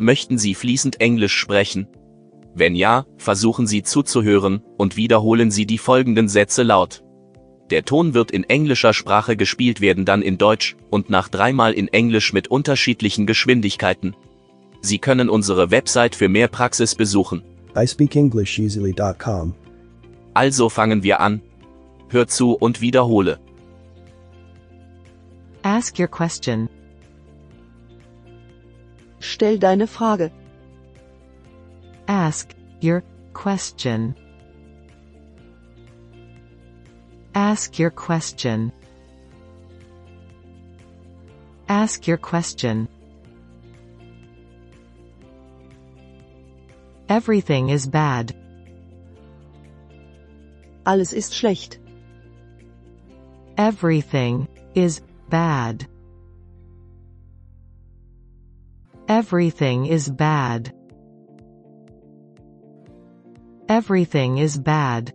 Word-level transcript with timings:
Möchten 0.00 0.38
Sie 0.38 0.54
fließend 0.54 0.98
Englisch 1.02 1.36
sprechen? 1.36 1.86
Wenn 2.54 2.74
ja, 2.74 3.04
versuchen 3.18 3.66
Sie 3.66 3.82
zuzuhören 3.82 4.62
und 4.78 4.96
wiederholen 4.96 5.50
Sie 5.50 5.66
die 5.66 5.76
folgenden 5.76 6.26
Sätze 6.26 6.62
laut. 6.62 7.04
Der 7.68 7.84
Ton 7.84 8.14
wird 8.14 8.30
in 8.30 8.44
englischer 8.44 8.94
Sprache 8.94 9.36
gespielt 9.36 9.82
werden, 9.82 10.06
dann 10.06 10.22
in 10.22 10.38
Deutsch 10.38 10.74
und 10.88 11.10
nach 11.10 11.28
dreimal 11.28 11.74
in 11.74 11.86
Englisch 11.88 12.32
mit 12.32 12.48
unterschiedlichen 12.48 13.26
Geschwindigkeiten. 13.26 14.16
Sie 14.80 14.98
können 14.98 15.28
unsere 15.28 15.70
Website 15.70 16.16
für 16.16 16.30
mehr 16.30 16.48
Praxis 16.48 16.94
besuchen. 16.94 17.42
ispeakenglisheasily.com. 17.74 19.54
Also 20.32 20.70
fangen 20.70 21.02
wir 21.02 21.20
an. 21.20 21.42
Hör 22.08 22.26
zu 22.26 22.54
und 22.54 22.80
wiederhole. 22.80 23.38
Ask 25.62 25.98
your 25.98 26.08
question. 26.08 26.70
Stell 29.20 29.58
deine 29.58 29.86
Frage. 29.86 30.30
Ask 32.08 32.54
your 32.80 33.04
question. 33.34 34.16
Ask 37.34 37.78
your 37.78 37.90
question. 37.90 38.72
Ask 41.68 42.08
your 42.08 42.16
question. 42.16 42.88
Everything 47.08 47.68
is 47.68 47.86
bad. 47.86 48.34
Alles 50.84 51.12
ist 51.12 51.34
schlecht. 51.34 51.78
Everything 53.56 54.48
is 54.74 55.02
bad. 55.28 55.86
Everything 59.10 59.86
is 59.86 60.08
bad. 60.08 60.72
Everything 63.68 64.38
is 64.38 64.56
bad. 64.56 65.12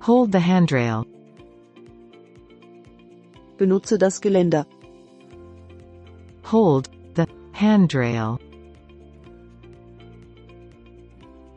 Hold 0.00 0.30
the 0.30 0.38
handrail. 0.38 1.08
Benutze 3.56 3.98
das 3.98 4.20
Geländer. 4.20 4.64
Hold 6.44 6.88
the 7.14 7.26
handrail. 7.50 8.38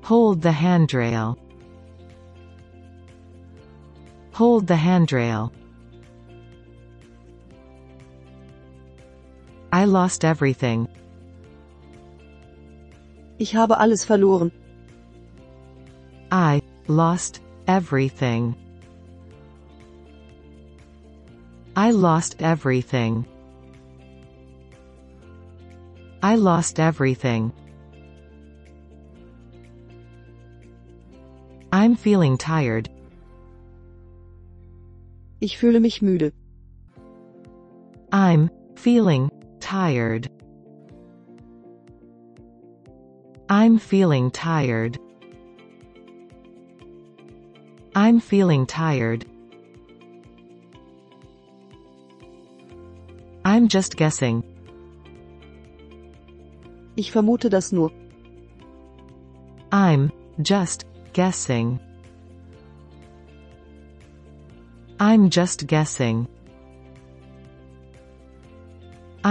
Hold 0.02 0.42
the 0.42 0.52
handrail. 0.52 1.38
Hold 4.34 4.66
the 4.66 4.76
handrail. 4.76 5.54
I 9.78 9.86
lost 9.86 10.26
everything. 10.26 10.88
Ich 13.38 13.54
habe 13.54 13.78
alles 13.78 14.04
verloren. 14.04 14.52
I 16.32 16.64
lost 16.88 17.42
everything. 17.68 18.56
I 21.76 21.92
lost 21.92 22.42
everything. 22.42 23.28
I 26.24 26.34
lost 26.38 26.80
everything. 26.80 27.54
I'm 31.72 31.96
feeling 31.96 32.40
tired. 32.40 32.90
Ich 35.40 35.60
fühle 35.60 35.80
mich 35.80 36.02
müde. 36.02 36.34
I'm 38.12 38.50
feeling 38.76 39.30
tired. 39.68 40.30
I'm 43.50 43.78
feeling 43.78 44.32
tired. 44.32 44.98
I'm 47.94 48.22
feeling 48.22 48.66
tired. 48.66 49.26
I'm 53.44 53.68
just 53.68 53.98
guessing. 53.98 54.42
Ich 56.96 57.12
vermute 57.12 57.50
das 57.50 57.74
nur. 57.74 57.92
I'm 59.74 60.14
just 60.42 60.86
guessing. 61.12 61.78
I'm 64.98 65.30
just 65.30 65.68
guessing. 65.68 66.30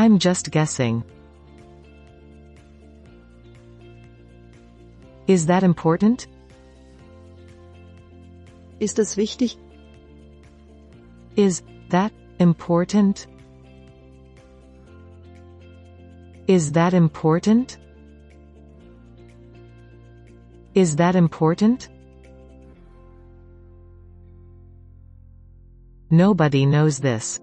I'm 0.06 0.20
just 0.20 0.52
guessing. 0.52 1.02
Is 5.26 5.46
that 5.46 5.64
important? 5.64 6.28
Ist 8.78 9.00
es 9.00 9.16
wichtig? 9.16 9.56
Is 11.34 11.64
that 11.88 12.12
important? 12.38 13.26
Is 16.46 16.70
that 16.70 16.94
important? 16.94 17.76
Is 20.76 20.94
that 20.94 21.16
important? 21.16 21.88
Nobody 26.10 26.64
knows 26.64 27.00
this. 27.00 27.40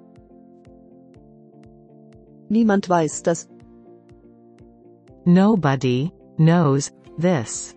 Niemand 2.53 2.87
weiß 2.87 3.23
das. 3.23 3.47
Nobody 5.25 6.11
knows 6.37 6.91
this. 7.17 7.73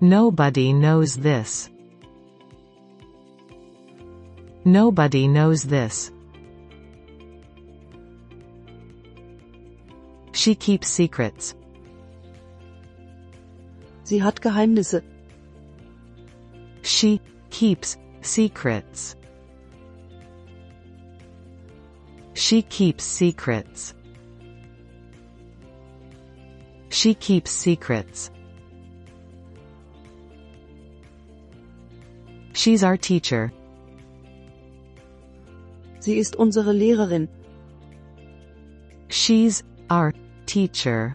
Nobody 0.00 0.72
knows 0.72 1.16
this. 1.16 1.68
Nobody 4.64 5.28
knows 5.28 5.62
this. 5.64 6.10
She 10.32 10.54
keeps 10.54 10.88
secrets. 10.88 11.54
Sie 14.04 14.22
hat 14.22 14.40
Geheimnisse. 14.40 15.02
She 16.80 17.20
keeps 17.50 17.98
secrets. 18.22 19.19
She 22.40 22.62
keeps 22.62 23.04
secrets. 23.04 23.92
She 26.88 27.12
keeps 27.12 27.50
secrets. 27.50 28.30
She's 32.54 32.82
our 32.82 32.96
teacher. 32.96 33.52
Sie 36.00 36.18
ist 36.18 36.36
unsere 36.36 36.72
Lehrerin. 36.72 37.28
She's 39.08 39.62
our 39.90 40.14
teacher. 40.46 41.14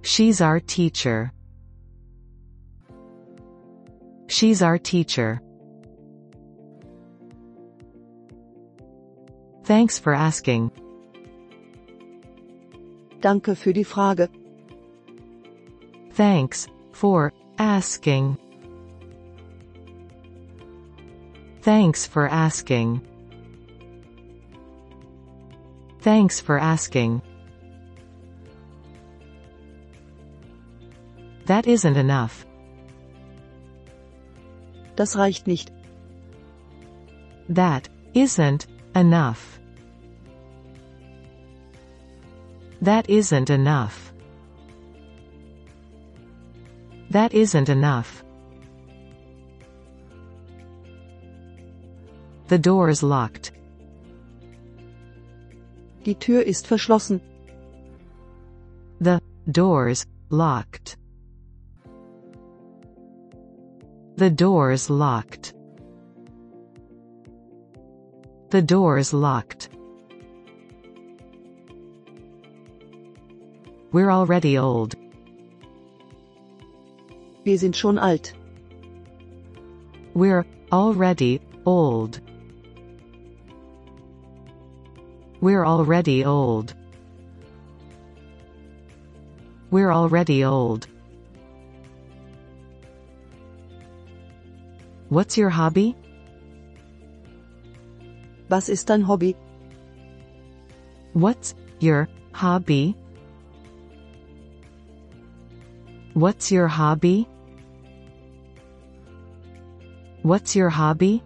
She's 0.00 0.40
our 0.40 0.60
teacher. 0.60 1.30
She's 4.28 4.62
our 4.62 4.78
teacher. 4.78 5.42
Thanks 9.68 9.98
for 9.98 10.14
asking. 10.14 10.70
Danke 13.20 13.54
für 13.54 13.74
die 13.74 13.84
Frage. 13.84 14.30
Thanks 16.12 16.68
for 16.92 17.34
asking. 17.58 18.38
Thanks 21.60 22.06
for 22.06 22.26
asking. 22.30 23.02
Thanks 26.00 26.40
for 26.40 26.58
asking. 26.58 27.20
That 31.44 31.66
isn't 31.66 31.98
enough. 31.98 32.46
Das 34.96 35.14
reicht 35.14 35.46
nicht. 35.46 35.70
That 37.50 37.90
isn't 38.14 38.66
enough. 38.94 39.57
That 42.80 43.10
isn't 43.10 43.50
enough. 43.50 44.12
That 47.10 47.34
isn't 47.34 47.68
enough. 47.68 48.22
The 52.48 52.58
door 52.58 52.88
is 52.88 53.02
locked. 53.02 53.52
Die 56.04 56.14
Tür 56.14 56.42
ist 56.42 56.66
verschlossen. 56.66 57.20
The 59.00 59.20
door's 59.50 60.06
locked. 60.30 60.96
The 64.16 64.30
door's 64.30 64.88
locked. 64.88 65.52
The 68.50 68.62
door's 68.62 69.12
locked. 69.12 69.68
We're 73.90 74.10
already 74.10 74.58
old. 74.58 74.94
Wir 77.44 77.58
sind 77.58 77.74
schon 77.74 77.98
alt. 77.98 78.34
We're 80.14 80.44
already 80.70 81.40
old. 81.64 82.20
We're 85.40 85.64
already 85.64 86.24
old. 86.24 86.74
We're 89.70 89.92
already 89.92 90.44
old. 90.44 90.86
What's 95.08 95.38
your 95.38 95.48
hobby? 95.48 95.96
Was 98.50 98.68
ist 98.68 98.88
dein 98.88 99.02
Hobby? 99.02 99.36
What's 101.14 101.54
your 101.80 102.08
hobby? 102.32 102.94
What's 106.18 106.50
your 106.50 106.66
hobby? 106.66 107.28
What's 110.22 110.56
your 110.56 110.68
hobby? 110.68 111.22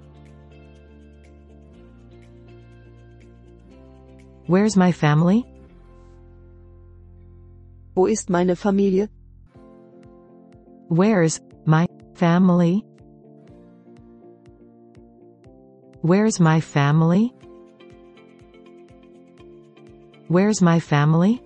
Where's 4.45 4.77
my 4.77 4.93
family? 4.93 5.47
Wo 7.95 8.05
ist 8.05 8.29
meine 8.29 8.55
Familie? 8.55 9.09
Where's 10.89 11.41
my 11.65 11.87
family? 12.15 12.85
Where's 16.03 16.39
my 16.39 16.61
family? 16.61 17.33
Where's 20.29 20.61
my 20.61 20.81
family? 20.81 21.41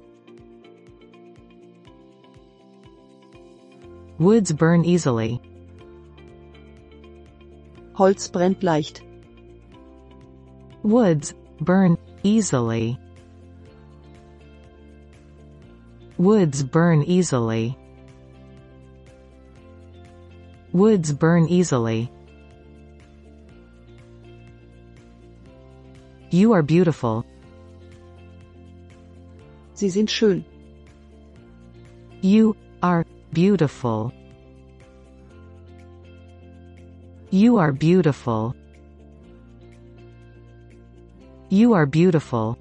Woods 4.26 4.50
burn 4.50 4.84
easily. 4.84 5.40
Holz 7.92 8.26
brennt 8.26 8.64
leicht. 8.64 9.02
Woods 10.82 11.32
burn 11.60 11.96
easily. 12.24 12.98
Woods 16.18 16.64
burn 16.64 17.04
easily. 17.04 17.78
Woods 20.72 21.12
burn 21.12 21.46
easily. 21.48 22.10
You 26.30 26.52
are 26.52 26.64
beautiful. 26.64 27.24
Sie 29.74 29.88
sind 29.88 30.10
schön. 30.10 30.44
You 32.22 32.56
are 32.82 33.06
beautiful. 33.32 34.12
You 37.30 37.58
are 37.58 37.72
beautiful. 37.72 38.54
You 41.48 41.74
are 41.74 41.86
beautiful. 41.86 42.58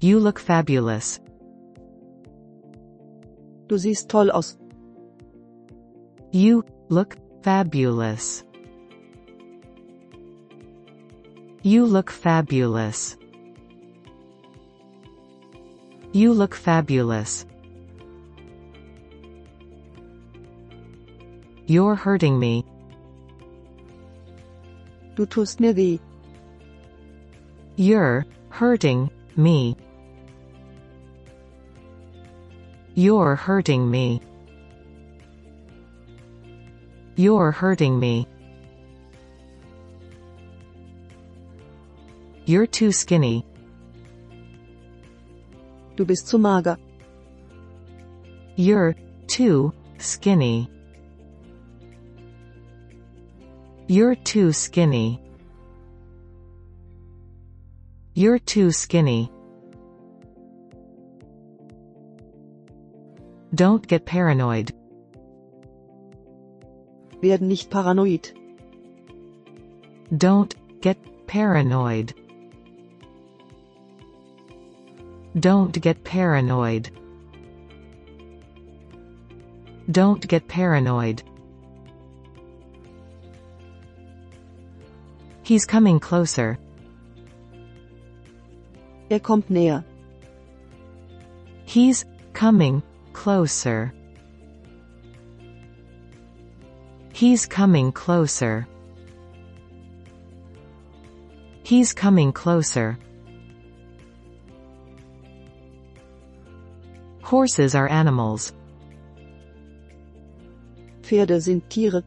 You 0.00 0.18
look 0.18 0.38
fabulous. 0.38 1.20
Du 3.68 3.78
siehst 3.78 4.08
toll 4.08 4.30
aus. 4.30 4.58
You 6.32 6.64
look 6.88 7.16
fabulous. 7.42 8.44
You 11.62 11.84
look 11.84 12.10
fabulous. 12.10 13.19
You 16.12 16.32
look 16.32 16.56
fabulous. 16.56 17.46
You're 21.66 21.94
hurting 21.94 22.36
me. 22.36 22.64
Du 25.14 25.24
tust 25.24 25.60
mir 25.60 25.72
weh. 25.72 25.98
You're 27.76 28.26
hurting 28.48 29.08
me. 29.36 29.76
You're 32.94 33.36
hurting 33.36 33.88
me. 33.88 34.20
You're 37.14 37.52
hurting 37.52 38.00
me. 38.00 38.26
You're 42.46 42.66
too 42.66 42.90
skinny. 42.90 43.46
Du 46.00 46.06
bist 46.06 46.28
zu 46.28 46.38
mager. 46.38 46.78
You're 48.56 48.96
too 49.26 49.70
skinny. 49.98 50.70
You're 53.86 54.14
too 54.14 54.50
skinny. 54.50 55.20
You're 58.14 58.38
too 58.38 58.72
skinny. 58.72 59.30
Don't 63.54 63.86
get 63.86 64.06
paranoid. 64.06 64.72
Werden 67.20 67.48
nicht 67.48 67.68
paranoid. 67.68 68.32
Don't 70.16 70.54
get 70.80 70.96
paranoid. 71.26 72.14
Don't 75.38 75.80
get 75.80 76.02
paranoid. 76.02 76.90
Don't 79.90 80.26
get 80.26 80.48
paranoid. 80.48 81.22
He's 85.44 85.64
coming 85.64 86.00
closer. 86.00 86.58
Er 89.10 89.20
kommt 89.20 89.50
näher. 89.50 89.84
He's 91.64 92.04
coming 92.32 92.82
closer. 93.12 93.92
He's 97.12 97.46
coming 97.46 97.92
closer. 97.92 98.66
He's 101.62 101.92
coming 101.92 102.32
closer. 102.32 102.98
Horses 107.30 107.76
are 107.76 107.88
animals. 107.88 108.52
Pferde 111.02 111.40
sind 111.40 111.70
Tiere. 111.70 112.02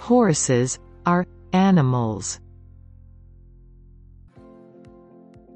Horses 0.00 0.80
are 1.06 1.24
animals. 1.52 2.40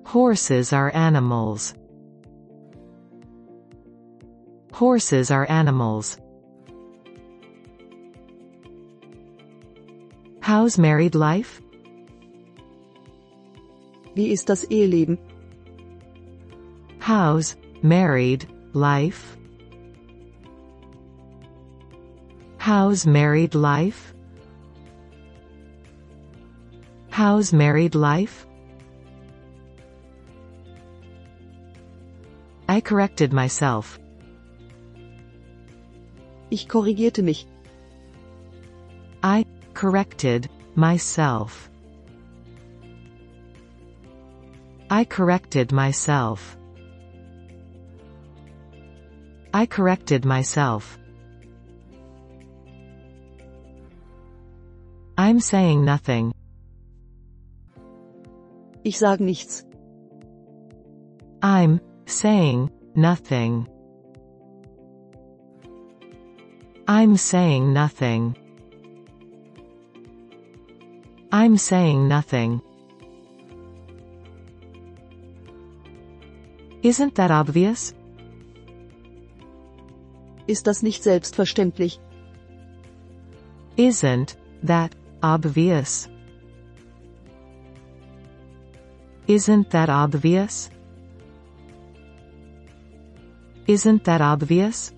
Horses 0.05 0.73
are 0.73 0.95
animals. 0.95 1.75
Horses 4.73 5.33
are 5.33 5.51
animals. 5.51 6.17
How's 10.39 10.79
married 10.79 11.17
life? 11.17 11.61
Wie 14.15 14.31
ist 14.31 14.47
das 14.47 14.65
Eheleben? 14.67 15.19
How's 17.01 17.57
married 17.83 18.47
life? 18.73 19.37
How's 22.59 23.07
married 23.07 23.55
life? 23.55 24.15
How's 27.11 27.53
married 27.53 27.95
life? 27.95 28.47
I 32.69 32.81
corrected 32.81 33.33
myself. 33.33 33.99
Ich 36.51 36.69
korrigierte 36.69 37.25
mich. 37.25 37.47
I 39.23 39.45
corrected 39.75 40.49
myself. 40.77 41.69
I 44.91 45.05
corrected 45.05 45.73
myself. 45.73 46.57
I 49.53 49.67
corrected 49.67 50.25
myself. 50.25 50.99
I'm 55.19 55.41
saying 55.41 55.85
nothing. 55.85 56.33
Ich 58.85 58.99
sag 58.99 59.19
nichts. 59.19 59.65
I'm 61.43 61.81
saying 62.07 62.71
nothing. 62.95 63.67
I'm 66.87 67.17
saying 67.17 67.73
nothing. 67.73 68.37
I'm 71.33 71.57
saying 71.57 72.09
nothing. 72.09 72.63
Isn't 76.83 77.15
that 77.17 77.31
obvious? 77.31 77.95
Ist 80.51 80.67
das 80.67 80.83
nicht 80.83 81.05
selbstverständlich? 81.05 82.01
Isn't 83.77 84.37
that 84.67 84.91
obvious? 85.23 86.09
Isn't 89.29 89.71
that 89.71 89.89
obvious? 89.89 90.69
Isn't 93.69 94.03
that 94.07 94.21
obvious? 94.21 94.93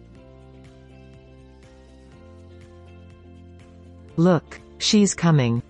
Look, 4.16 4.58
she's 4.78 5.14
coming. 5.14 5.62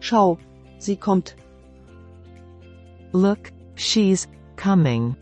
Schau, 0.00 0.36
sie 0.76 0.96
kommt. 0.96 1.36
Look, 3.14 3.50
she's 3.76 4.28
coming. 4.56 5.16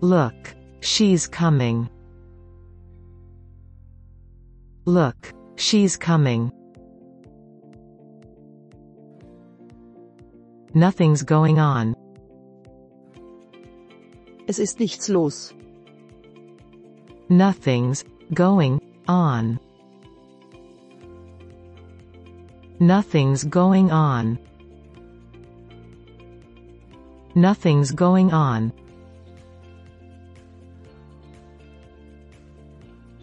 Look, 0.00 0.54
she's 0.80 1.26
coming. 1.26 1.88
Look, 4.84 5.32
she's 5.56 5.96
coming. 5.96 6.52
Nothing's 10.74 11.22
going 11.22 11.58
on. 11.58 11.96
Es 14.46 14.58
ist 14.58 14.78
nichts 14.78 15.08
los. 15.08 15.54
Nothing's 17.30 18.04
going 18.34 18.80
on. 19.08 19.58
Nothing's 22.78 23.44
going 23.44 23.90
on. 23.90 24.38
Nothing's 27.34 27.90
going 27.92 28.32
on. 28.32 28.72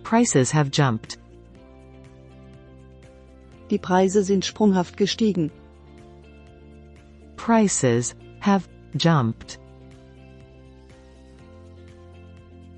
Prices 0.03 0.51
have 0.51 0.69
jumped. 0.69 1.17
Die 3.69 3.77
Preise 3.77 4.23
sind 4.23 4.45
sprunghaft 4.45 4.97
gestiegen. 4.97 5.49
Prices 7.37 8.13
have 8.39 8.67
jumped. 8.95 9.57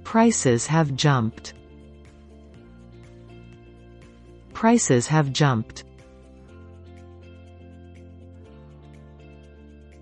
Prices 0.03 0.67
have 0.67 0.95
jumped. 0.95 1.53
Prices 4.53 5.07
have 5.07 5.33
jumped. 5.33 5.83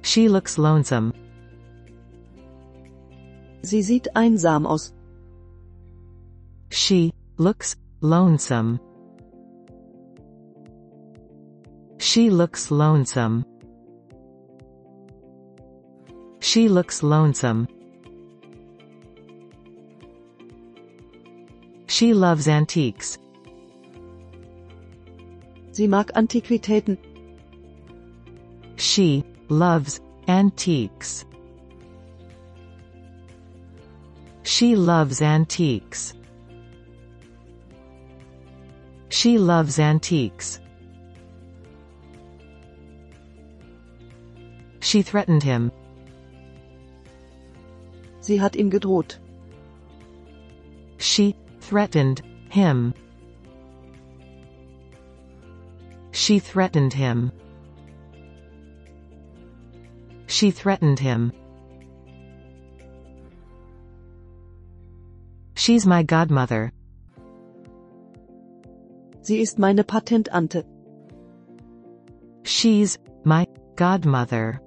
She 0.03 0.27
looks 0.27 0.58
lonesome. 0.58 1.13
Sie 3.63 3.82
sieht 3.82 4.15
einsam 4.15 4.68
aus. 4.68 4.94
She 6.86 7.13
looks 7.38 7.78
lonesome. 8.02 8.78
She 11.98 12.30
looks 12.30 12.72
lonesome. 12.72 13.46
She 16.42 16.68
looks 16.68 17.02
lonesome. 17.02 17.70
She 21.88 22.13
loves 22.13 22.50
antiques. 22.50 23.18
Sie 25.72 25.88
mag 25.88 26.12
Antiquitäten. 26.16 26.98
She 28.75 29.24
loves 29.48 30.02
antiques. 30.28 31.24
She 34.44 34.75
loves 34.75 35.22
antiques. 35.22 36.13
She 39.24 39.38
loves 39.38 39.80
antiques. 39.80 40.60
She 44.82 45.01
threatened 45.01 45.42
him. 45.42 45.72
Sie 48.20 48.36
hat 48.36 48.58
ihm 48.58 48.70
gedroht. 48.70 49.20
She 50.98 51.38
threatened 51.62 52.22
him. 52.50 52.94
She 56.12 56.39
threatened 56.39 56.92
him. 56.92 57.32
She 60.27 60.51
threatened 60.51 61.00
him. 61.00 61.32
She's 65.56 65.86
my 65.86 66.03
godmother. 66.03 66.74
Sie 69.24 69.39
ist 69.39 69.58
meine 69.58 69.86
Patentante. 69.86 70.65
She's 72.44 73.00
my 73.24 73.48
godmother. 73.77 74.60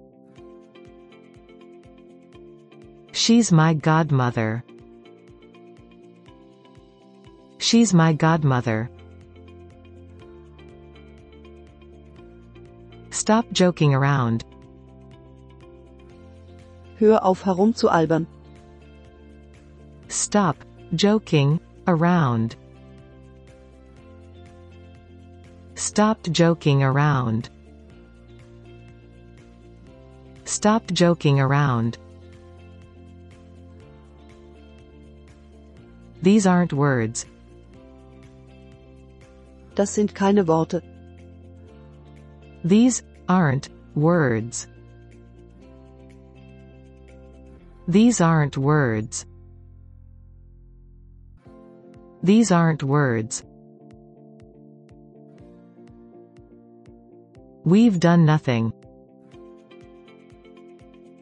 She's 3.13 3.53
my 3.53 3.75
godmother. 3.75 4.65
She's 7.59 7.93
my 7.93 8.15
godmother. 8.15 8.89
Stop 13.11 13.45
joking 13.53 13.95
around. 13.95 14.47
Hör 16.99 17.23
auf 17.23 17.45
herumzualbern. 17.45 18.27
Stop 20.09 20.57
joking 20.93 21.61
around. 21.87 22.57
Stop 25.76 26.23
joking 26.33 26.83
around. 26.83 27.50
Stop 30.45 30.87
joking 30.87 31.38
around. 31.38 31.99
These 36.23 36.47
aren't 36.47 36.73
words. 36.73 37.26
Das 39.75 39.90
sind 39.90 40.14
keine 40.14 40.47
Worte. 40.47 40.83
These 42.64 43.02
aren't 43.28 43.68
words. 43.95 44.68
These 47.87 48.23
aren't 48.23 48.56
words. 48.56 49.26
These 52.23 52.50
aren't 52.50 52.83
words. 52.83 53.45
We've 57.67 57.99
done 57.99 58.25
nothing. 58.25 58.73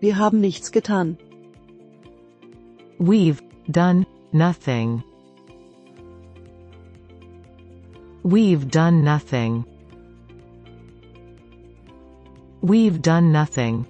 Wir 0.00 0.18
haben 0.18 0.42
nichts 0.42 0.72
getan. 0.72 1.16
We've 2.98 3.40
done 3.66 4.04
nothing. 4.30 5.02
We've 8.22 8.68
done 8.70 9.02
nothing. 9.02 9.64
We've 12.60 13.00
done 13.00 13.32
nothing. 13.32 13.86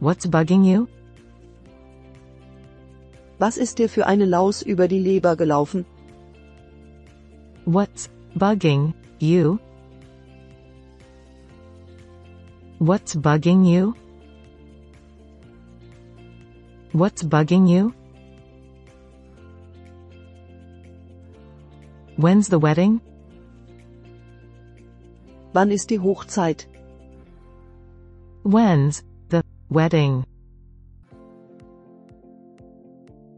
What's 0.00 0.26
bugging 0.26 0.64
you? 0.64 0.88
Was 3.38 3.56
ist 3.56 3.78
dir 3.78 3.88
für 3.88 4.06
eine 4.06 4.26
Laus 4.26 4.60
über 4.60 4.88
die 4.88 4.98
Leber 4.98 5.36
gelaufen? 5.36 5.86
What's 7.64 8.10
bugging 8.36 8.92
you? 9.18 9.58
What's 12.78 13.14
bugging 13.14 13.66
you? 13.66 13.94
What's 16.92 17.22
bugging 17.22 17.68
you? 17.68 17.94
When's 22.16 22.48
the 22.48 22.58
wedding? 22.58 23.00
Wann 25.54 25.70
ist 25.70 25.90
die 25.90 25.98
Hochzeit? 25.98 26.66
When's 28.42 29.02
the 29.30 29.42
wedding? 29.70 30.24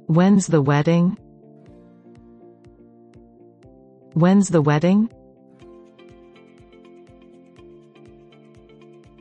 When's 0.06 0.46
the 0.48 0.62
wedding? 0.62 1.16
When's 4.18 4.48
the 4.48 4.60
wedding? 4.60 5.08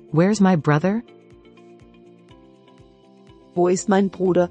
Where's 0.10 0.42
my 0.42 0.56
brother? 0.56 1.04
Wo 3.54 3.68
ist 3.68 3.90
mein 3.90 4.08
Bruder? 4.08 4.50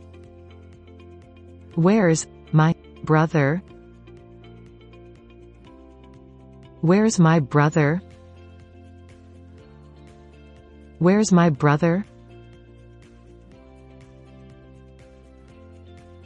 Where's 1.74 2.28
my 2.52 2.76
brother? 3.02 3.60
Where's 6.80 7.18
my 7.18 7.40
brother? 7.40 8.00
Where's 11.00 11.32
my 11.32 11.50
brother? 11.50 12.06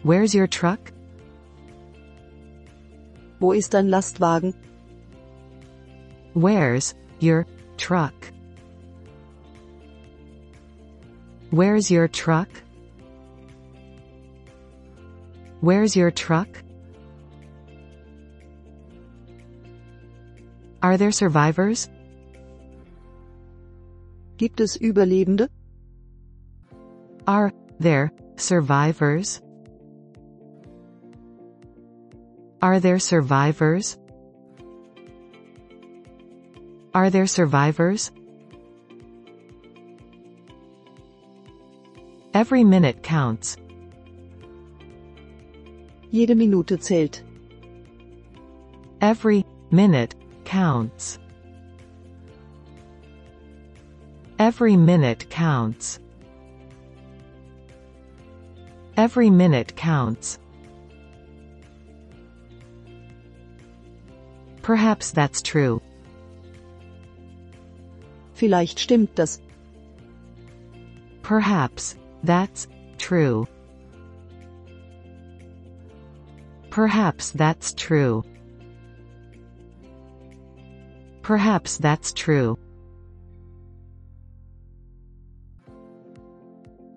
Where's 0.02 0.34
your 0.34 0.46
truck? 0.46 0.92
Wo 3.40 3.52
ist 3.52 3.72
dein 3.72 3.88
Lastwagen? 3.88 4.54
Where's 6.34 6.94
your 7.20 7.46
truck? 7.78 8.14
Where's 11.50 11.90
your 11.90 12.06
truck? 12.06 12.48
Where's 15.60 15.96
your 15.96 16.10
truck? 16.10 16.48
Are 20.82 20.96
there 20.96 21.10
survivors? 21.10 21.88
Gibt 24.36 24.60
es 24.60 24.76
Überlebende? 24.78 25.48
Are 27.26 27.52
there 27.78 28.12
survivors? 28.36 29.42
Are 32.62 32.78
there 32.78 32.98
survivors? 32.98 33.96
Are 36.92 37.08
there 37.08 37.26
survivors? 37.26 38.10
Every 42.34 42.62
minute 42.62 43.02
counts. 43.02 43.56
Jede 46.12 46.36
Minute 46.36 46.76
zählt. 46.80 47.22
Every 49.00 49.46
minute 49.70 50.14
counts. 50.44 51.18
Every 54.38 54.76
minute 54.76 55.30
counts. 55.30 55.98
Every 58.98 59.30
minute 59.30 59.76
counts. 59.76 60.39
Perhaps 64.62 65.12
that's 65.12 65.42
true. 65.42 65.80
Vielleicht 68.34 68.78
stimmt 68.78 69.18
das. 69.18 69.40
Perhaps 71.22 71.96
that's 72.24 72.68
true. 72.98 73.46
Perhaps 76.70 77.32
that's 77.32 77.74
true. 77.74 78.22
Perhaps 81.22 81.78
that's 81.78 82.12
true. 82.12 82.58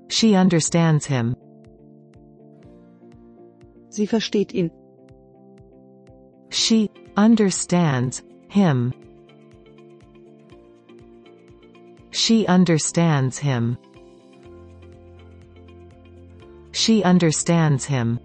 She 0.10 0.36
understands 0.36 1.06
him. 1.06 1.36
Sie 3.90 4.08
versteht 4.08 4.54
ihn. 4.54 4.72
She 6.64 6.90
understands 7.18 8.24
him. 8.48 8.94
She 12.12 12.48
understands 12.48 13.38
him. 13.38 13.78
She 16.72 17.04
understands 17.04 17.84
him. 17.84 18.18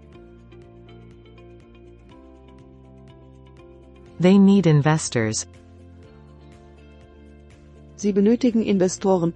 They 4.21 4.37
need 4.37 4.67
investors. 4.67 5.45
Sie 7.97 8.13
benötigen 8.13 8.65
Investoren. 8.65 9.33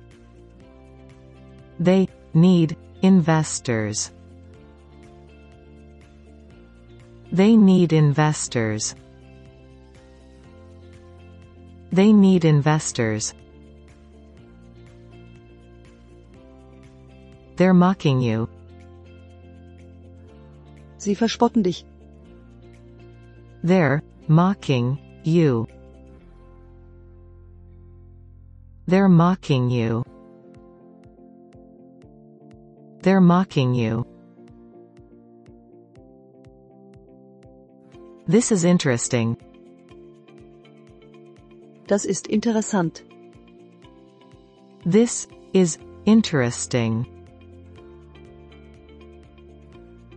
They 1.77 2.07
need 2.33 2.77
investors. 3.01 4.13
They 7.33 7.57
need 7.57 7.93
investors. 7.93 8.93
They 11.91 12.13
need 12.13 12.45
investors. 12.45 13.33
They're 17.55 17.73
mocking 17.73 18.21
you. 18.21 18.47
Sie 20.99 21.15
verspotten 21.15 21.63
dich. 21.63 21.83
They're 23.63 24.03
mocking 24.27 24.99
you. 25.23 25.67
They're 28.85 29.09
mocking 29.09 29.71
you. 29.71 30.05
They're 33.01 33.21
mocking 33.21 33.73
you. 33.73 34.12
This 38.25 38.53
is 38.53 38.63
interesting. 38.63 39.35
Das 41.87 42.05
ist 42.05 42.27
interessant. 42.27 43.03
This 44.85 45.27
is 45.53 45.77
interesting. 46.05 47.05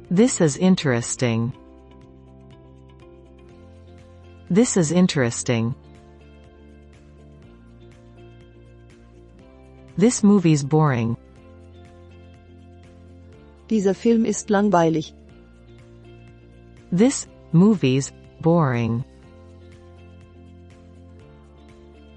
This 0.09 0.41
is 0.41 0.57
interesting. 0.57 1.53
This 4.49 4.77
is 4.77 4.93
interesting. 4.93 5.75
This 9.97 10.23
movie's 10.23 10.63
boring. 10.63 11.17
Dieser 13.69 13.95
Film 13.95 14.25
ist 14.25 14.49
langweilig. 14.49 15.13
This 16.93 17.27
movie's 17.53 18.13
boring. 18.41 19.05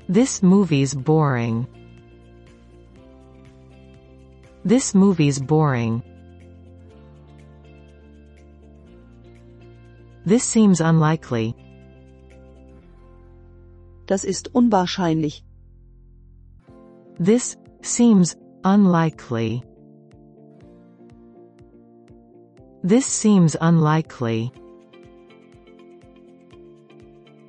This 0.08 0.42
movie's 0.42 0.94
boring. 0.94 1.68
This 4.66 4.94
movie's 4.94 5.40
boring. 5.40 6.04
This 10.26 10.44
seems 10.44 10.82
unlikely. 10.82 11.56
Das 14.06 14.24
ist 14.26 14.50
unwahrscheinlich. 14.54 15.44
This 17.20 17.58
seems 17.82 18.36
unlikely. 18.64 19.64
This 22.84 23.06
seems 23.06 23.56
unlikely. 23.60 24.52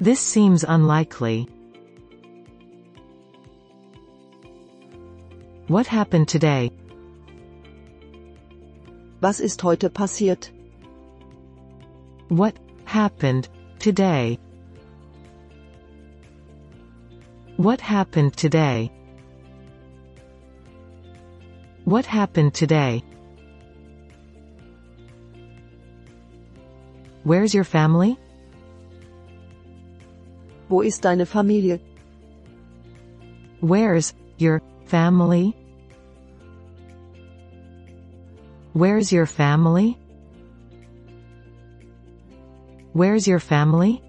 This 0.03 0.19
seems 0.19 0.65
unlikely. 0.65 1.47
What 5.69 5.87
happened 5.87 6.27
today? 6.27 6.71
Was 9.21 9.41
ist 9.41 9.61
heute 9.61 9.91
passiert? 9.91 10.53
What 12.29 12.59
happened 12.87 13.51
today? 13.79 14.39
What 17.59 17.83
happened 17.83 18.35
today? 18.39 18.91
What 21.85 22.07
happened 22.07 22.55
today? 22.55 23.05
Where's 27.25 27.53
your 27.53 27.65
family? 27.65 28.19
Wo 30.71 30.83
ist 30.83 31.05
deine 31.05 31.27
Familie? 31.27 31.81
Where's 33.61 34.15
your 34.39 34.63
family? 34.87 35.57
Where's 38.73 39.11
your 39.11 39.27
family? 39.27 39.99
Where's 42.93 43.27
your 43.27 43.41
family? 43.41 44.01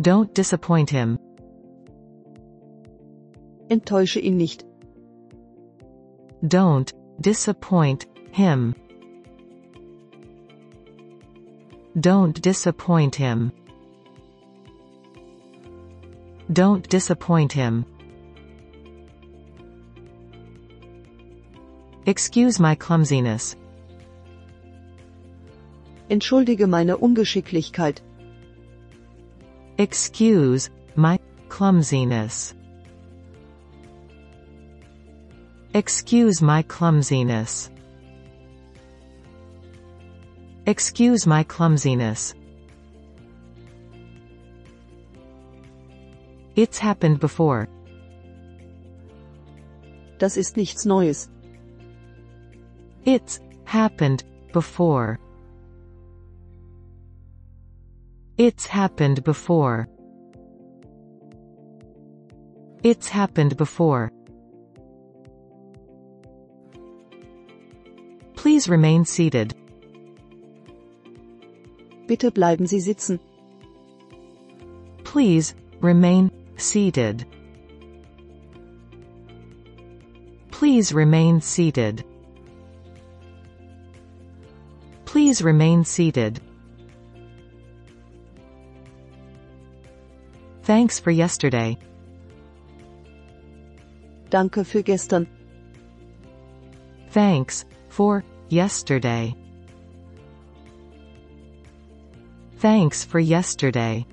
Don't 0.00 0.32
disappoint 0.32 0.88
him. 0.88 1.18
Enttäusche 3.68 4.20
ihn 4.20 4.36
nicht. 4.36 4.64
Don't 6.46 6.92
disappoint 7.20 8.06
him. 8.30 8.76
Don't 12.00 12.42
disappoint 12.42 13.14
him. 13.14 13.50
Don't 16.52 16.86
disappoint 16.90 17.52
him. 17.52 17.86
Excuse 22.04 22.60
my 22.60 22.74
clumsiness. 22.74 23.56
Entschuldige 26.10 26.66
meine 26.68 26.98
Ungeschicklichkeit. 26.98 28.02
Excuse 29.78 30.68
my 30.96 31.18
clumsiness. 31.48 32.54
Excuse 35.72 36.42
my 36.42 36.62
clumsiness. 36.62 37.70
Excuse 40.68 41.28
my 41.28 41.44
clumsiness. 41.44 42.34
It's 46.56 46.76
happened 46.76 47.20
before. 47.20 47.68
Das 50.18 50.36
ist 50.36 50.56
nichts 50.56 50.84
Neues. 50.84 51.28
It's 53.04 53.38
happened 53.64 54.24
before. 54.52 55.20
It's 58.36 58.66
happened 58.66 59.22
before. 59.22 59.86
It's 62.82 63.08
happened 63.08 63.56
before. 63.56 64.10
Please 68.34 68.68
remain 68.68 69.04
seated. 69.04 69.54
Bitte 72.16 72.32
bleiben 72.32 72.66
Sie 72.66 72.80
sitzen. 72.80 73.20
Please 75.04 75.54
remain 75.82 76.30
seated. 76.56 77.26
Please 80.50 80.94
remain 80.94 81.42
seated. 81.42 82.06
Please 85.04 85.42
remain 85.42 85.84
seated. 85.84 86.40
Thanks 90.62 90.98
for 90.98 91.10
yesterday. 91.10 91.76
Danke 94.30 94.64
für 94.64 94.82
gestern. 94.82 95.26
Thanks 97.10 97.66
for 97.90 98.24
yesterday. 98.48 99.36
Thanks 102.66 103.04
for 103.04 103.20
yesterday. 103.20 104.04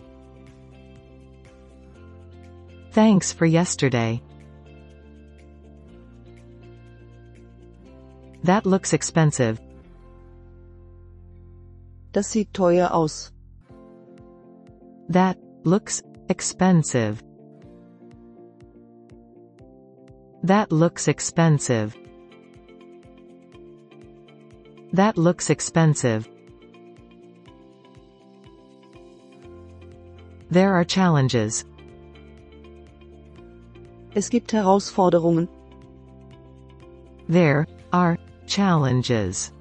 Thanks 2.91 3.33
for 3.33 3.47
yesterday. 3.47 4.21
That 8.43 8.67
looks 8.67 8.93
expensive. 8.93 9.59
Das 12.11 12.27
sieht 12.27 12.53
teuer 12.53 12.91
aus. 12.93 13.31
That 15.09 15.39
looks 15.63 16.03
expensive. 16.29 17.23
That 20.43 20.71
looks 20.71 21.07
expensive. 21.07 21.97
That 24.91 25.17
looks 25.17 25.49
expensive. 25.49 26.29
There 30.53 30.75
are 30.75 30.83
challenges. 30.85 31.65
Es 34.13 34.29
gibt 34.29 34.51
Herausforderungen. 34.51 35.49
There 37.27 37.65
are 37.91 38.19
challenges. 38.45 39.51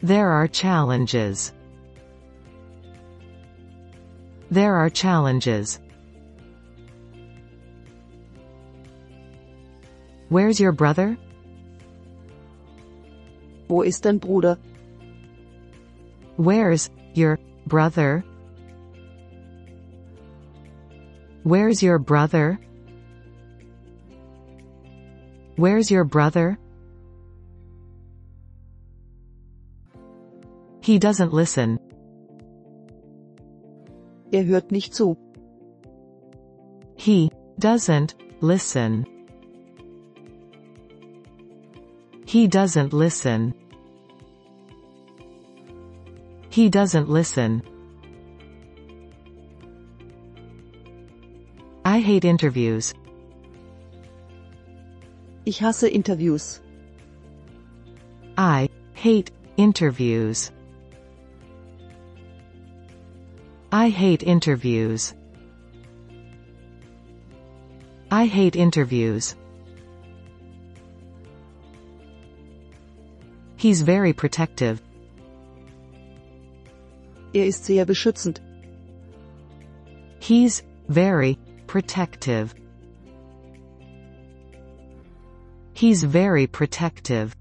There 0.00 0.28
are 0.28 0.46
challenges. 0.46 1.52
There 4.52 4.76
are 4.76 4.88
challenges. 4.88 5.80
Where's 10.28 10.60
your 10.60 10.70
brother? 10.70 11.18
Wo 13.66 13.82
ist 13.82 14.04
dein 14.04 14.18
Bruder? 14.18 14.56
Where's 16.36 16.88
your 17.14 17.40
brother? 17.66 18.24
Where's 21.42 21.82
your 21.82 21.98
brother? 21.98 22.58
Where's 25.56 25.90
your 25.90 26.04
brother? 26.04 26.58
He 30.82 30.98
doesn't 30.98 31.32
listen. 31.32 31.78
Er 34.32 34.44
hört 34.44 34.72
nicht 34.72 34.94
zu. 34.94 35.16
He 36.96 37.30
doesn't 37.58 38.14
listen. 38.40 39.06
He 42.26 42.48
doesn't 42.48 42.92
listen. 42.92 43.54
He 46.52 46.68
doesn't 46.68 47.08
listen. 47.08 47.62
I 51.82 51.98
hate 51.98 52.26
interviews. 52.26 52.92
Ich 55.46 55.58
hasse 55.58 55.84
Interviews. 55.84 56.60
I 58.36 58.68
hate 58.92 59.30
interviews. 59.56 60.50
I 63.72 63.88
hate 63.88 64.22
interviews. 64.22 65.14
I 68.10 68.26
hate 68.26 68.56
interviews. 68.56 69.36
He's 73.56 73.80
very 73.80 74.12
protective. 74.12 74.82
Er 77.34 77.46
ist 77.46 77.64
sehr 77.64 77.86
beschützend. 77.86 78.40
He's 80.20 80.62
very 80.88 81.38
protective. 81.66 82.54
He's 85.72 86.04
very 86.04 86.46
protective. 86.46 87.34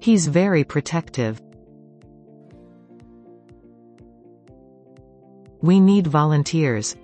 He's 0.00 0.26
very 0.26 0.64
protective. 0.64 1.40
We 5.62 5.80
need 5.80 6.06
volunteers. 6.06 6.96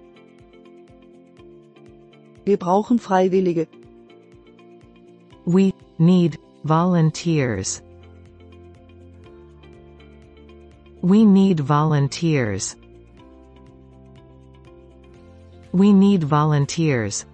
Wir 2.44 2.56
brauchen 2.56 2.98
Freiwillige. 2.98 3.66
We 5.44 5.74
need 5.98 6.38
volunteers. 6.64 7.82
We 11.06 11.24
need 11.24 11.60
volunteers. 11.60 12.74
We 15.70 15.92
need 15.92 16.24
volunteers. 16.24 17.24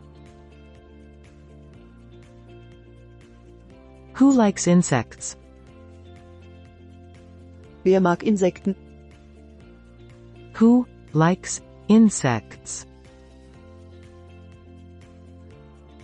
Who 4.13 4.31
likes 4.33 4.67
insects? 4.67 5.37
Wer 7.83 8.01
mag 8.01 8.19
Insekten? 8.25 8.77
Who 10.57 10.87
likes 11.15 11.63
insects? 11.89 12.85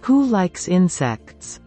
Who 0.00 0.24
likes 0.24 0.68
insects? 0.68 1.60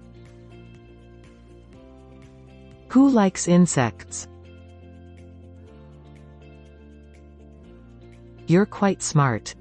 Who 2.88 3.08
likes 3.08 3.48
insects? 3.48 4.31
You're 8.52 8.66
quite 8.66 9.02
smart. 9.02 9.56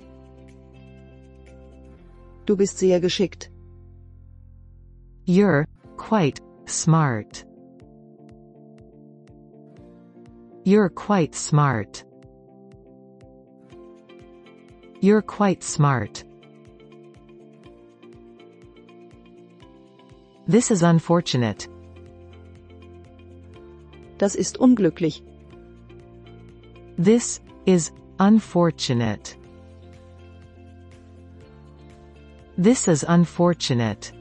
Du 2.44 2.56
bist 2.56 2.76
sehr 2.76 2.98
geschickt. 2.98 3.48
You're 5.26 5.64
quite 5.96 6.40
smart. 6.66 7.44
You're 10.64 10.88
quite 10.88 11.36
smart. 11.36 12.02
You're 15.00 15.22
quite 15.22 15.62
smart. 15.62 16.24
This 20.48 20.72
is 20.72 20.82
unfortunate. 20.82 21.68
Das 24.18 24.34
ist 24.34 24.58
unglücklich. 24.58 25.22
This 26.98 27.40
is 27.66 27.92
unfortunate. 28.20 29.34
This 32.58 32.86
is 32.86 33.02
unfortunate. 33.08 34.12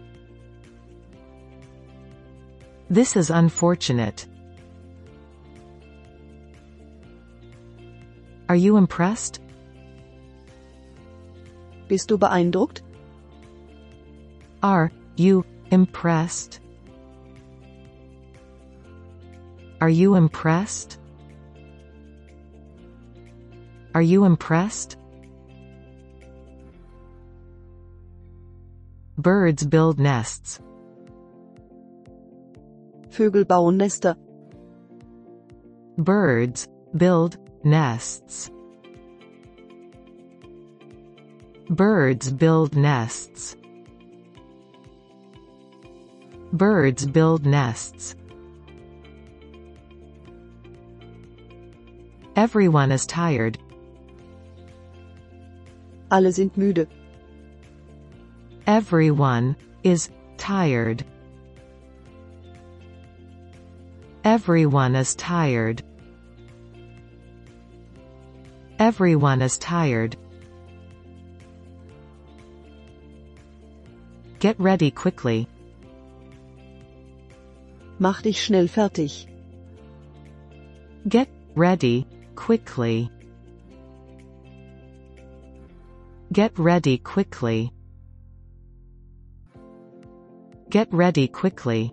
This 2.90 3.18
is 3.18 3.30
unfortunate. 3.30 4.26
Are 8.48 8.56
you 8.56 8.78
impressed? 8.78 9.42
Bist 11.90 12.08
du 12.08 12.18
beeindruckt? 12.18 12.82
Are 14.64 14.92
you 15.18 15.46
impressed? 15.72 16.62
Are 19.82 19.90
you 19.90 20.16
impressed? 20.16 21.00
Are 23.96 24.02
you 24.04 24.26
impressed? 24.26 24.98
Birds 29.18 29.66
build 29.66 30.00
nests. 30.00 30.60
Vögel 33.10 33.46
bauen 33.46 33.78
Nester. 33.78 34.16
Birds 35.98 36.68
build 36.96 37.38
nests. 37.64 38.52
Birds 41.70 42.32
build 42.32 42.76
nests. 42.76 43.56
Birds 46.54 47.06
build 47.06 47.46
nests. 47.46 48.16
Everyone 52.36 52.92
is 52.92 53.06
tired. 53.06 53.60
Alle 56.12 56.32
sind 56.32 56.58
müde. 56.58 56.88
Everyone 58.66 59.56
is 59.84 60.10
tired. 60.38 61.04
Everyone 64.24 64.96
is 64.96 65.16
tired. 65.16 65.84
Everyone 68.80 69.42
is 69.42 69.58
tired. 69.58 70.16
Get 74.40 74.60
ready 74.60 74.90
quickly. 74.90 75.48
Mach 78.00 78.22
dich 78.22 78.38
schnell 78.38 78.68
fertig. 78.68 79.28
Get 81.08 81.30
ready 81.56 82.08
quickly. 82.36 83.12
Get 86.32 86.60
ready 86.60 87.00
quickly. 87.00 87.74
Get 90.70 90.88
ready 90.94 91.28
quickly. 91.28 91.92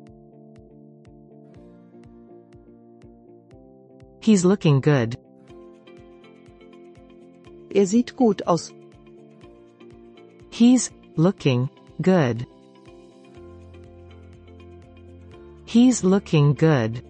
He's 4.21 4.45
looking 4.45 4.83
good. 4.83 5.17
Er 7.75 7.87
sieht 7.87 8.15
gut 8.15 8.43
aus. 8.47 8.75
He's 10.51 10.91
looking 11.17 11.71
good. 12.03 12.47
He's 15.65 16.05
looking 16.05 16.53
good. 16.53 17.03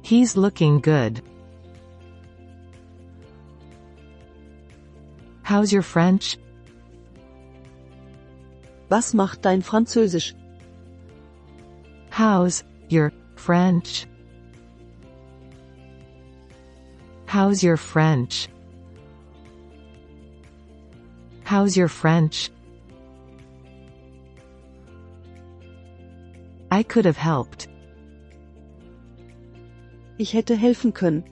He's 0.00 0.34
looking 0.34 0.80
good. 0.80 1.29
How's 5.50 5.72
your 5.72 5.82
French? 5.82 6.38
Was 8.88 9.14
macht 9.14 9.42
dein 9.42 9.62
Französisch? 9.62 10.32
How's 12.08 12.62
your 12.88 13.12
French? 13.34 14.06
How's 17.26 17.64
your 17.64 17.76
French? 17.76 18.48
How's 21.42 21.76
your 21.76 21.88
French? 21.88 22.52
I 26.70 26.84
could 26.84 27.06
have 27.06 27.16
helped. 27.16 27.66
Ich 30.16 30.32
hätte 30.32 30.54
helfen 30.54 30.94
können. 30.94 31.24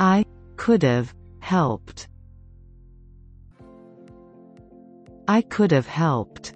I 0.00 0.24
could 0.56 0.82
have 0.82 1.12
helped. 1.40 2.08
I 5.38 5.42
could 5.42 5.70
have 5.70 5.86
helped. 5.86 6.52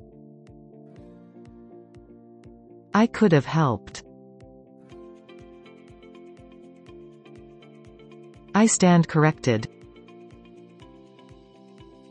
I 2.92 3.06
could 3.06 3.30
have 3.30 3.46
helped. 3.46 4.02
I 8.56 8.66
stand 8.66 9.06
corrected. 9.06 9.68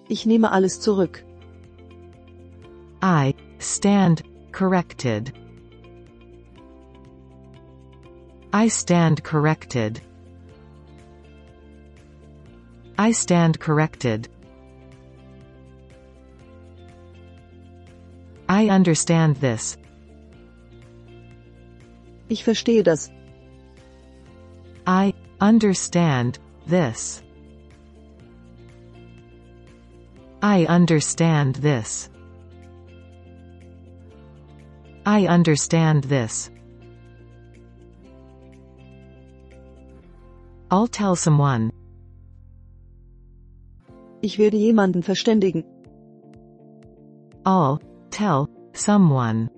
Ich 0.07 0.25
nehme 0.25 0.49
alles 0.49 0.79
zurück. 0.79 1.23
I 3.01 3.35
stand 3.59 4.23
corrected. 4.53 5.33
I 8.53 8.69
stand 8.69 9.25
corrected. 9.25 9.99
I 12.97 13.11
stand 13.11 13.59
corrected. 13.59 14.29
I 18.61 18.69
understand 18.69 19.37
this. 19.37 19.75
Ich 22.29 22.43
verstehe 22.43 22.83
das. 22.83 23.09
I 24.85 25.15
understand 25.39 26.37
this. 26.67 27.23
I 30.43 30.65
understand 30.65 31.55
this. 31.55 32.11
I 35.07 35.25
understand 35.25 36.03
this. 36.03 36.51
I'll 40.69 40.87
tell 40.87 41.15
someone. 41.15 41.71
Ich 44.21 44.37
werde 44.37 44.57
jemanden 44.57 45.01
verständigen. 45.01 45.63
I'll 47.43 47.81
tell 48.11 48.49
someone. 48.73 49.49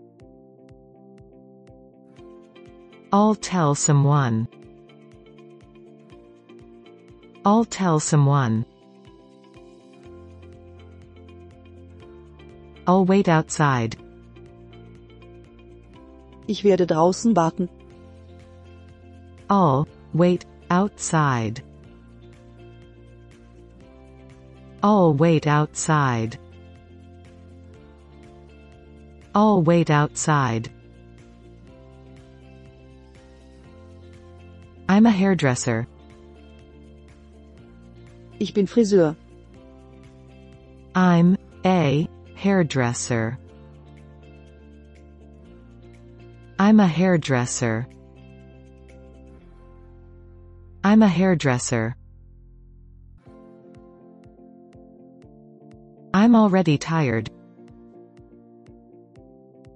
I'll 3.11 3.35
tell 3.35 3.75
someone. 3.75 4.47
I'll 7.45 7.65
tell 7.65 7.99
someone. 7.99 8.65
I'll 12.87 13.05
wait 13.05 13.27
outside. 13.27 13.97
Ich 16.47 16.63
werde 16.63 16.85
draußen 16.87 17.35
warten. 17.35 17.69
I'll 19.49 19.87
wait 20.13 20.45
outside. 20.69 21.63
I'll 24.81 25.13
wait 25.13 25.47
outside. 25.47 26.37
I'll 29.35 29.63
wait 29.63 29.89
outside. 29.89 30.69
I'm 34.87 35.05
a 35.07 35.11
hairdresser. 35.11 35.87
Ich 38.39 38.53
bin 38.53 38.67
Friseur. 38.67 39.15
I'm 40.93 41.37
a 41.65 42.07
hairdresser. 42.35 43.39
I'm 46.59 46.79
a 46.79 46.87
hairdresser. 46.87 47.87
I'm 50.83 51.01
a 51.01 51.07
hairdresser. 51.07 51.95
I'm 56.13 56.35
already 56.35 56.77
tired. 56.77 57.31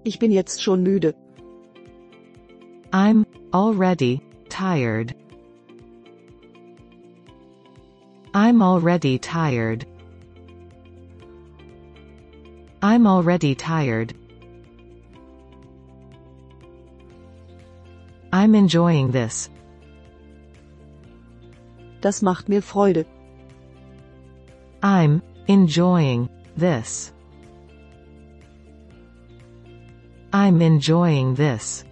Ich 0.08 0.20
bin 0.20 0.32
jetzt 0.32 0.64
schon 0.64 0.84
müde. 0.84 1.14
I'm 2.94 3.26
already 3.54 4.22
tired. 4.48 5.14
I'm 8.34 8.62
already 8.62 9.20
tired. 9.20 9.86
I'm 12.82 13.06
already 13.06 13.54
tired. 13.54 14.16
I'm 18.32 18.56
enjoying 18.56 19.12
this. 19.12 19.50
Das 22.00 22.22
macht 22.22 22.48
mir 22.48 22.62
Freude. 22.62 23.06
I'm 24.82 25.22
enjoying 25.48 26.30
this. 26.56 27.12
I'm 30.38 30.62
enjoying 30.62 31.34
this. 31.34 31.84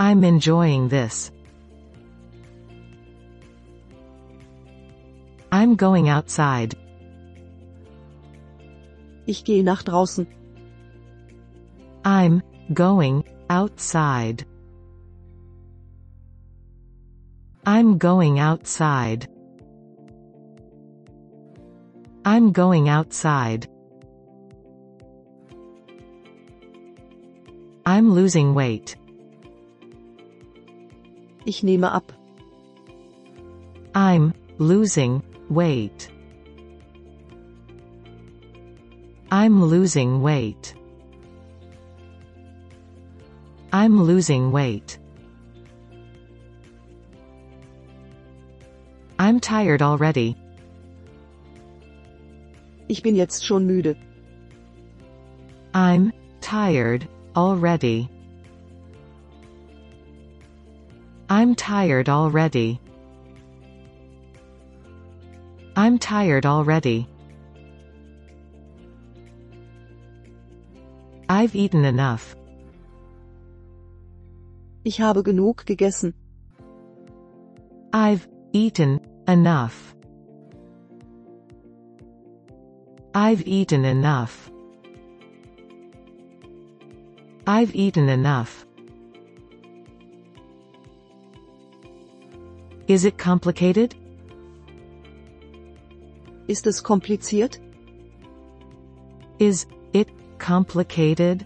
I'm 0.00 0.24
enjoying 0.24 0.88
this. 0.88 1.30
I'm 5.52 5.76
going 5.76 6.08
outside. 6.08 6.74
Ich 9.26 9.44
gehe 9.44 9.62
nach 9.62 9.84
draußen. 9.84 10.26
I'm 12.04 12.42
going 12.72 13.22
outside. 13.48 14.44
I'm 17.64 17.98
going 17.98 18.40
outside. 18.40 19.28
I'm 22.24 22.50
going 22.50 22.88
outside. 22.88 23.68
I'm 27.86 28.10
losing 28.12 28.54
weight. 28.54 28.96
Ich 31.44 31.62
nehme 31.62 31.92
ab. 31.92 32.12
I'm 33.94 34.32
losing 34.58 35.22
weight. 35.50 36.08
I'm 39.30 39.62
losing 39.62 40.22
weight. 40.22 40.74
I'm 43.72 44.02
losing 44.02 44.50
weight. 44.50 44.98
I'm 49.18 49.40
tired 49.40 49.82
already. 49.82 50.36
Ich 52.88 53.02
bin 53.02 53.14
jetzt 53.14 53.44
schon 53.44 53.66
müde. 53.66 53.96
I'm 55.74 56.12
tired 56.40 57.08
already. 57.36 58.08
I'm 61.28 61.54
tired 61.54 62.08
already. 62.08 62.80
I'm 65.76 65.98
tired 65.98 66.46
already. 66.46 67.08
I've 71.28 71.56
eaten 71.56 71.84
enough. 71.84 72.36
Ich 74.84 75.00
habe 75.00 75.22
genug 75.22 75.64
gegessen. 75.64 76.14
I've 77.92 78.28
eaten 78.52 79.00
enough. 79.26 79.94
I've 83.14 83.42
eaten 83.46 83.84
enough. 83.84 84.50
I've 87.46 87.74
eaten 87.74 88.08
enough. 88.08 88.64
Is 92.88 93.04
it 93.04 93.18
complicated? 93.18 93.94
Ist 96.48 96.66
es 96.66 96.82
kompliziert? 96.82 97.58
Is 99.38 99.66
it 99.92 100.08
complicated? 100.38 101.44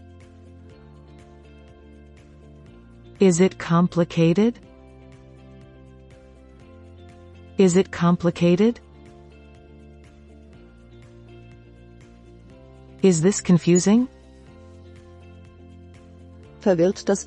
Is 3.18 3.40
it 3.40 3.58
complicated? 3.58 4.60
Is 7.56 7.76
it 7.76 7.90
complicated? 7.90 8.80
Is 13.02 13.20
this 13.20 13.40
confusing? 13.40 14.08
Verwirrt 16.68 17.08
das? 17.08 17.26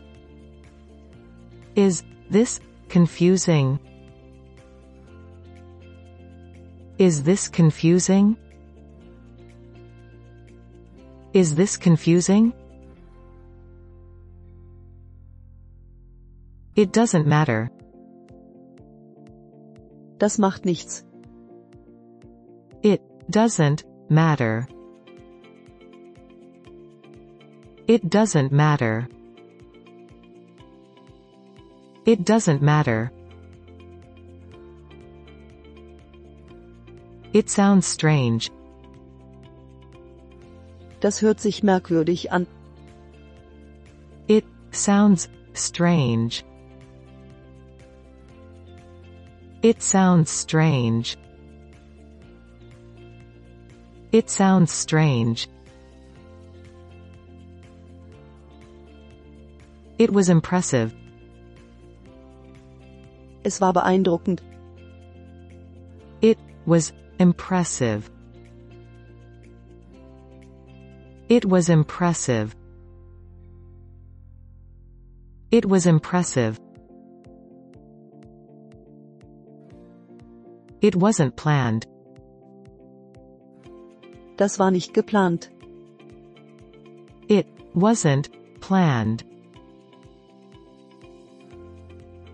Is 1.75 2.03
this 2.29 2.59
confusing? 2.89 3.79
Is 6.99 7.23
this 7.23 7.49
confusing? 7.49 8.37
Is 11.33 11.55
this 11.55 11.75
confusing? 11.75 12.53
It 16.75 16.91
doesn't 16.93 17.25
matter. 17.25 17.71
Das 20.19 20.37
macht 20.37 20.65
nichts. 20.65 21.03
It 22.83 23.01
doesn't 23.31 23.85
matter. 24.07 24.67
It 27.87 28.07
doesn't 28.07 28.51
matter. 28.51 29.07
It 32.05 32.25
doesn't 32.25 32.63
matter. 32.63 33.11
It 37.31 37.49
sounds 37.49 37.85
strange. 37.85 38.49
Das 40.99 41.21
hört 41.21 41.39
sich 41.39 41.61
merkwürdig 41.63 42.31
an. 42.31 42.47
It 44.27 44.45
sounds 44.71 45.29
strange. 45.53 46.43
It 49.61 49.83
sounds 49.83 50.31
strange. 50.31 51.17
It 54.11 54.29
sounds 54.29 54.71
strange. 54.71 55.47
It 59.99 60.11
was 60.11 60.29
impressive. 60.29 60.95
Es 63.43 63.61
war 63.61 63.73
beeindruckend. 63.73 64.43
It 66.21 66.37
was 66.65 66.93
impressive. 67.17 68.09
It 71.27 71.49
was 71.49 71.69
impressive. 71.69 72.55
It 75.49 75.69
was 75.69 75.85
impressive. 75.85 76.59
It 80.81 80.95
wasn't 80.95 81.35
planned. 81.35 81.87
Das 84.37 84.59
war 84.59 84.71
nicht 84.71 84.93
geplant. 84.93 85.51
It 87.27 87.47
wasn't 87.73 88.29
planned. 88.59 89.23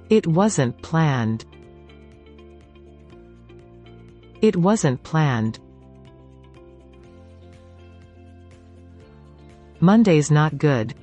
It 0.09 0.25
wasn't 0.25 0.81
planned. 0.81 1.45
It 4.41 4.55
wasn't 4.55 5.03
planned. 5.03 5.59
Monday's 9.81 10.31
not 10.31 10.57
good. 10.57 10.95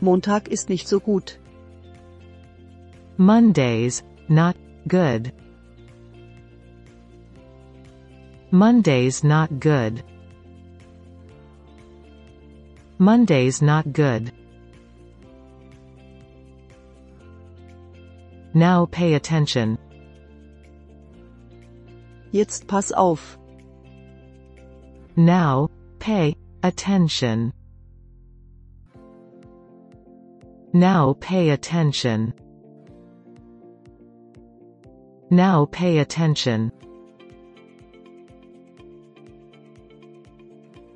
Montag 0.00 0.48
ist 0.48 0.68
nicht 0.68 0.86
so 0.86 1.00
gut. 1.00 1.36
Monday's 3.16 4.02
not 4.28 4.56
good. 4.86 5.32
Monday's 8.52 9.24
not 9.24 9.58
good. 9.58 10.04
Monday's 12.98 13.60
not 13.62 13.92
good. 13.92 14.32
Now 18.54 18.86
pay 18.86 19.14
attention. 19.14 19.78
Jetzt 22.32 22.66
pass 22.66 22.92
auf. 22.92 23.38
Now, 25.16 25.70
pay 25.98 26.36
attention. 26.62 27.52
Now 30.74 31.14
pay 31.20 31.50
attention. 31.50 32.32
Now 35.30 35.66
pay 35.66 35.98
attention. 35.98 36.72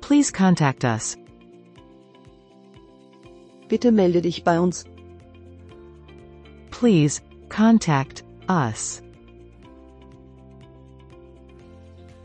Please 0.01 0.31
contact 0.31 0.85
us. 0.85 1.17
Bitte 3.67 3.91
melde 3.91 4.21
dich 4.21 4.43
bei 4.43 4.59
uns. 4.59 4.85
Please 6.71 7.21
contact 7.49 8.23
us. 8.47 9.01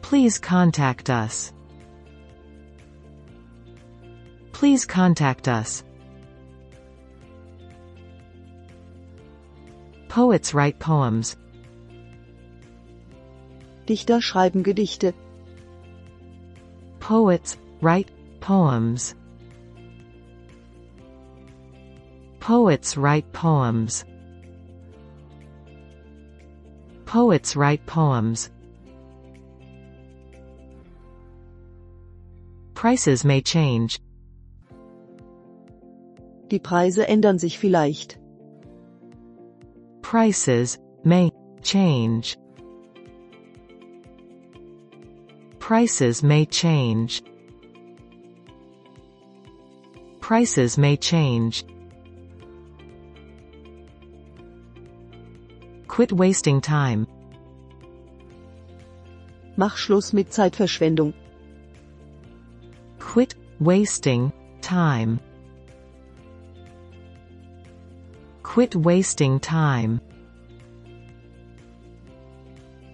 Please 0.02 0.38
contact 0.38 1.10
us. 1.10 1.52
Please 4.52 4.84
contact 4.84 5.48
us. 5.48 5.84
Poets 10.08 10.52
write 10.52 10.78
poems. 10.78 11.36
Dichter 13.86 14.20
schreiben 14.20 14.62
Gedichte. 14.62 15.14
Poets 17.00 17.56
write 17.80 18.10
poems. 18.40 19.14
Poets 22.38 22.96
write 22.96 23.32
poems. 23.32 24.04
Poets 27.12 27.56
write 27.56 27.84
poems. 27.84 28.48
Prices 32.72 33.22
may 33.22 33.42
change. 33.42 34.00
Die 36.48 36.58
Preise 36.58 37.06
ändern 37.06 37.38
sich 37.38 37.58
vielleicht. 37.58 38.16
Prices 40.00 40.78
may 41.04 41.30
change. 41.60 42.38
Prices 45.58 46.22
may 46.22 46.46
change. 46.46 47.22
Prices 50.22 50.78
may 50.78 50.96
change. 50.96 51.66
Quit 55.92 56.10
wasting 56.10 56.58
time. 56.62 57.06
Mach 59.58 59.76
Schluss 59.76 60.14
mit 60.14 60.30
Zeitverschwendung. 60.30 61.12
Quit 62.98 63.34
wasting 63.60 64.32
time. 64.62 65.20
Quit 68.42 68.74
wasting 68.74 69.38
time. 69.38 70.00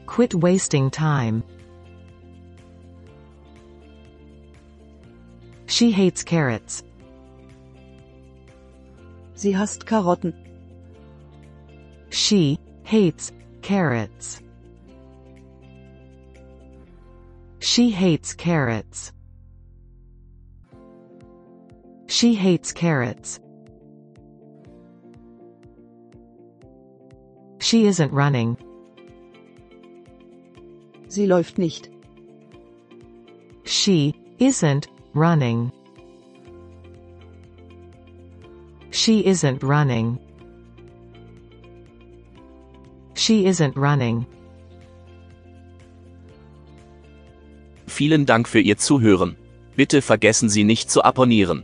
Quit 0.06 0.34
wasting 0.34 0.90
time. 0.90 1.44
She 5.66 5.92
hates 5.92 6.24
carrots. 6.24 6.82
Sie 9.36 9.52
hasst 9.52 9.86
Karotten. 9.86 10.34
She 12.10 12.58
hates 12.88 13.32
carrots. 13.60 14.40
She 17.58 17.90
hates 17.90 18.32
carrots. 18.32 19.12
She 22.06 22.34
hates 22.34 22.72
carrots. 22.72 23.40
She 27.58 27.84
isn't 27.84 28.10
running. 28.10 28.56
Sie 31.08 31.26
läuft 31.26 31.58
nicht. 31.58 31.90
She 33.64 34.14
isn't 34.38 34.88
running. 35.12 35.72
She 38.92 39.26
isn't 39.26 39.62
running. 39.62 40.18
She 43.28 43.44
isn't 43.44 43.76
running. 43.76 44.24
Vielen 47.86 48.24
Dank 48.24 48.48
für 48.48 48.58
Ihr 48.58 48.78
Zuhören. 48.78 49.36
Bitte 49.76 50.00
vergessen 50.00 50.48
Sie 50.48 50.64
nicht 50.64 50.90
zu 50.90 51.04
abonnieren. 51.04 51.62